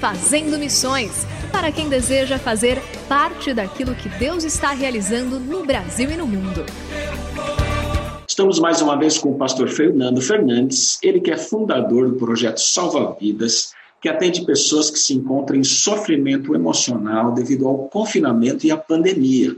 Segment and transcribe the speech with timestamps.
[0.00, 6.16] Fazendo Missões para quem deseja fazer parte daquilo que Deus está realizando no Brasil e
[6.16, 6.64] no mundo.
[8.28, 12.58] Estamos mais uma vez com o pastor Fernando Fernandes, ele que é fundador do projeto
[12.58, 18.70] Salva Vidas, que atende pessoas que se encontram em sofrimento emocional devido ao confinamento e
[18.70, 19.56] à pandemia.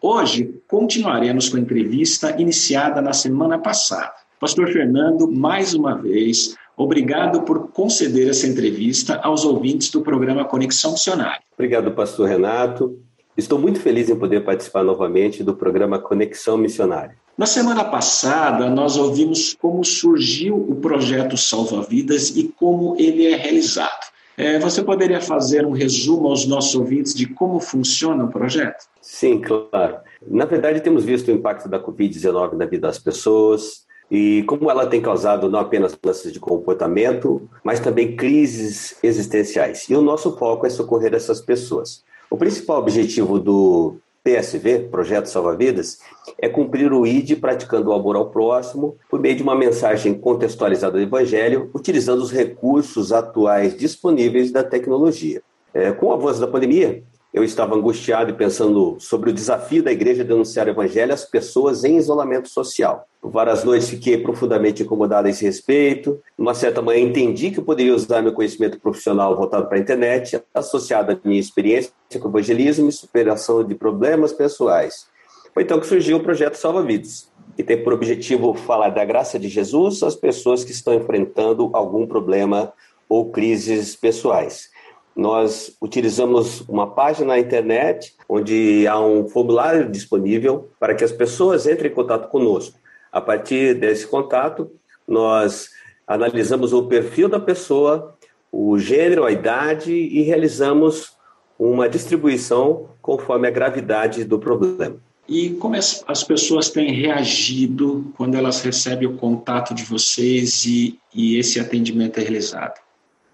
[0.00, 4.12] Hoje continuaremos com a entrevista iniciada na semana passada.
[4.40, 10.92] Pastor Fernando, mais uma vez, Obrigado por conceder essa entrevista aos ouvintes do programa Conexão
[10.92, 11.42] Missionária.
[11.54, 12.98] Obrigado, pastor Renato.
[13.36, 17.16] Estou muito feliz em poder participar novamente do programa Conexão Missionária.
[17.36, 23.34] Na semana passada, nós ouvimos como surgiu o projeto Salva Vidas e como ele é
[23.34, 24.14] realizado.
[24.36, 28.84] É, você poderia fazer um resumo aos nossos ouvintes de como funciona o projeto?
[29.00, 29.98] Sim, claro.
[30.26, 34.86] Na verdade, temos visto o impacto da Covid-19 na vida das pessoas, e como ela
[34.86, 39.88] tem causado não apenas mudanças de comportamento, mas também crises existenciais.
[39.88, 42.04] E o nosso foco é socorrer essas pessoas.
[42.30, 45.98] O principal objetivo do PSV, Projeto Salva Vidas,
[46.40, 50.96] é cumprir o ID praticando o amor ao próximo por meio de uma mensagem contextualizada
[50.96, 55.42] do Evangelho, utilizando os recursos atuais disponíveis da tecnologia.
[55.74, 57.02] É, com o avanço da pandemia,
[57.34, 61.82] eu estava angustiado e pensando sobre o desafio da igreja denunciar o evangelho às pessoas
[61.82, 63.08] em isolamento social.
[63.20, 66.22] Por várias noites fiquei profundamente incomodado a esse respeito.
[66.38, 70.40] Numa certa manhã entendi que eu poderia usar meu conhecimento profissional voltado para a internet,
[70.54, 71.90] associado à minha experiência
[72.20, 75.08] com evangelismo e superação de problemas pessoais.
[75.52, 79.40] Foi então que surgiu o projeto Salva Vidas, que tem por objetivo falar da graça
[79.40, 82.72] de Jesus às pessoas que estão enfrentando algum problema
[83.08, 84.72] ou crises pessoais
[85.16, 91.66] nós utilizamos uma página na internet onde há um formulário disponível para que as pessoas
[91.66, 92.78] entrem em contato conosco.
[93.12, 94.70] A partir desse contato,
[95.06, 95.70] nós
[96.06, 98.16] analisamos o perfil da pessoa,
[98.50, 101.12] o gênero, a idade e realizamos
[101.58, 104.96] uma distribuição conforme a gravidade do problema.
[105.28, 111.38] E como as pessoas têm reagido quando elas recebem o contato de vocês e, e
[111.38, 112.83] esse atendimento é realizado?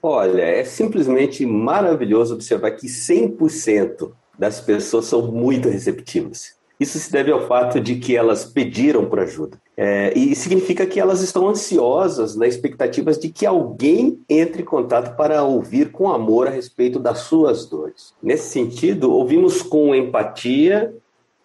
[0.02, 6.58] Olha, é simplesmente maravilhoso observar que 100% das pessoas são muito receptivas.
[6.80, 9.60] Isso se deve ao fato de que elas pediram por ajuda.
[9.76, 15.14] É, e significa que elas estão ansiosas na expectativa de que alguém entre em contato
[15.14, 18.14] para ouvir com amor a respeito das suas dores.
[18.22, 20.94] Nesse sentido, ouvimos com empatia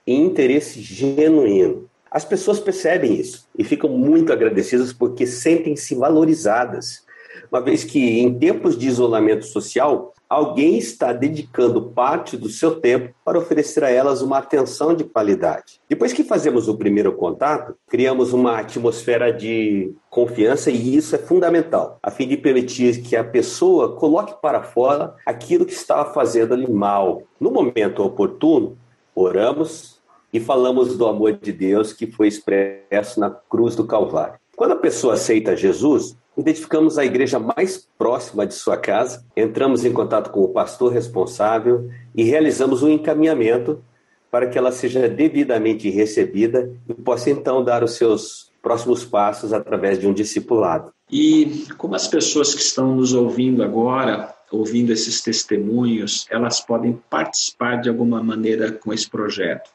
[0.07, 1.89] e interesse genuíno.
[2.09, 7.04] As pessoas percebem isso e ficam muito agradecidas porque sentem-se valorizadas
[7.51, 13.13] uma vez que em tempos de isolamento social, alguém está dedicando parte do seu tempo
[13.23, 15.79] para oferecer a elas uma atenção de qualidade.
[15.87, 21.99] Depois que fazemos o primeiro contato, criamos uma atmosfera de confiança e isso é fundamental,
[22.01, 26.69] a fim de permitir que a pessoa coloque para fora aquilo que estava fazendo ali
[26.69, 27.23] mal.
[27.39, 28.77] No momento oportuno,
[29.13, 30.01] oramos
[30.33, 34.37] e falamos do amor de Deus que foi expresso na cruz do Calvário.
[34.55, 39.93] Quando a pessoa aceita Jesus, Identificamos a igreja mais próxima de sua casa, entramos em
[39.93, 43.81] contato com o pastor responsável e realizamos um encaminhamento
[44.29, 49.97] para que ela seja devidamente recebida e possa então dar os seus próximos passos através
[49.97, 50.91] de um discipulado.
[51.09, 57.77] E como as pessoas que estão nos ouvindo agora ouvindo esses testemunhos, elas podem participar
[57.77, 59.69] de alguma maneira com esse projeto?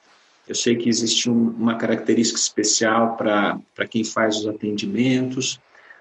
[0.51, 5.61] Eu sei que existe um, uma característica especial para quem faz os atendimentos,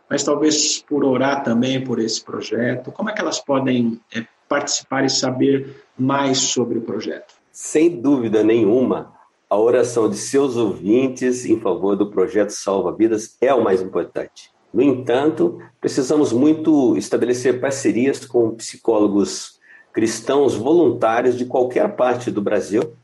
[0.10, 5.06] mas talvez por orar também por esse projeto, como é que elas podem é, participar
[5.06, 7.36] e saber mais sobre o projeto?
[7.52, 9.14] Sem dúvida nenhuma,
[9.48, 14.50] a oração de seus ouvintes em favor do projeto Salva Vidas é o mais importante.
[14.74, 19.60] No entanto, precisamos muito estabelecer parcerias com psicólogos
[19.94, 22.96] cristãos voluntários de qualquer parte do Brasil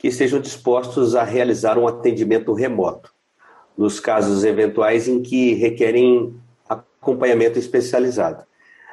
[0.00, 3.12] que estejam dispostos a realizar um atendimento remoto,
[3.76, 6.34] nos casos eventuais em que requerem
[6.66, 8.42] acompanhamento especializado.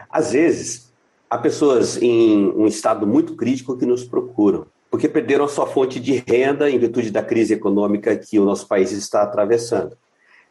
[0.09, 0.94] Às vezes,
[1.30, 5.98] há pessoas em um estado muito crítico que nos procuram, porque perderam a sua fonte
[5.98, 9.98] de renda em virtude da crise econômica que o nosso país está atravessando.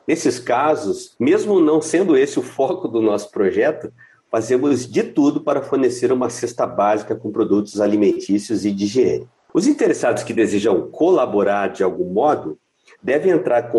[0.09, 3.93] Nesses casos, mesmo não sendo esse o foco do nosso projeto,
[4.31, 9.29] fazemos de tudo para fornecer uma cesta básica com produtos alimentícios e de higiene.
[9.53, 12.59] Os interessados que desejam colaborar de algum modo
[13.03, 13.71] devem entrar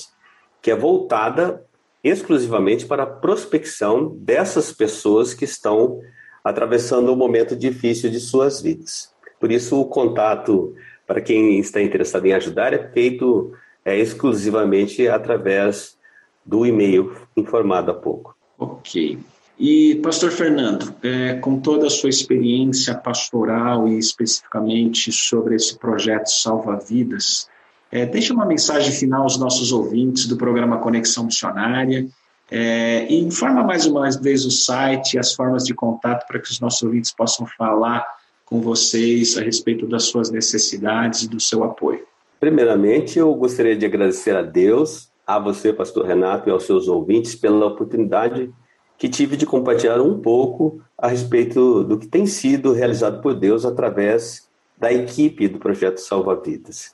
[0.62, 1.65] que é voltada
[2.03, 6.00] exclusivamente para a prospecção dessas pessoas que estão
[6.44, 9.13] atravessando um momento difícil de suas vidas.
[9.40, 10.75] Por isso, o contato
[11.07, 13.54] para quem está interessado em ajudar é feito
[13.86, 15.98] é, exclusivamente através
[16.45, 18.36] do e-mail informado há pouco.
[18.57, 19.19] Ok.
[19.60, 26.28] E, Pastor Fernando, é, com toda a sua experiência pastoral e especificamente sobre esse projeto
[26.28, 27.48] Salva Vidas,
[27.92, 32.07] é, deixe uma mensagem final aos nossos ouvintes do programa Conexão Missionária
[32.55, 36.83] é, informa mais uma vez o site as formas de contato para que os nossos
[36.83, 38.05] ouvintes possam falar
[38.45, 42.05] com vocês a respeito das suas necessidades e do seu apoio.
[42.39, 47.33] Primeiramente, eu gostaria de agradecer a Deus, a você, Pastor Renato, e aos seus ouvintes
[47.33, 48.53] pela oportunidade
[49.00, 53.65] que tive de compartilhar um pouco a respeito do que tem sido realizado por Deus
[53.65, 54.47] através
[54.77, 56.94] da equipe do projeto Salva Vidas.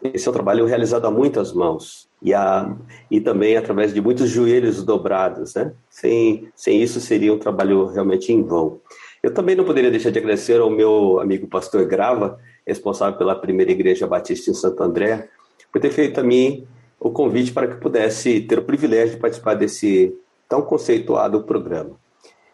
[0.00, 2.74] Esse é um trabalho realizado a muitas mãos e, a,
[3.10, 5.54] e também através de muitos joelhos dobrados.
[5.54, 5.72] Né?
[5.90, 8.80] Sem, sem isso, seria um trabalho realmente em vão.
[9.22, 13.72] Eu também não poderia deixar de agradecer ao meu amigo pastor Grava, responsável pela primeira
[13.72, 15.28] igreja batista em Santo André,
[15.72, 16.66] por ter feito a mim
[16.98, 20.14] o convite para que pudesse ter o privilégio de participar desse
[20.48, 21.90] tão conceituado programa.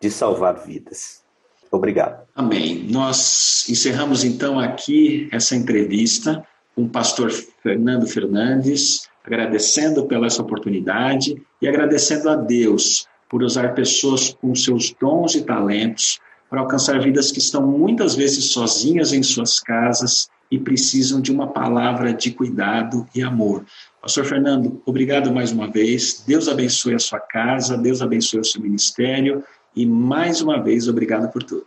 [0.00, 1.22] de salvar vidas.
[1.70, 2.26] Obrigado.
[2.34, 2.86] Amém.
[2.90, 6.44] Nós encerramos então aqui essa entrevista
[6.74, 7.30] com o pastor
[7.62, 14.92] Fernando Fernandes, agradecendo pela essa oportunidade e agradecendo a Deus por usar pessoas com seus
[15.00, 16.18] dons e talentos
[16.50, 21.46] para alcançar vidas que estão muitas vezes sozinhas em suas casas e precisam de uma
[21.46, 23.64] palavra de cuidado e amor.
[24.02, 26.24] Pastor Fernando, obrigado mais uma vez.
[26.26, 29.44] Deus abençoe a sua casa, Deus abençoe o seu ministério
[29.76, 31.66] e mais uma vez obrigado por tudo.